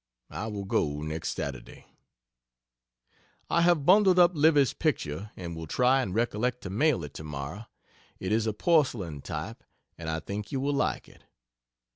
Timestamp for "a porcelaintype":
8.47-9.63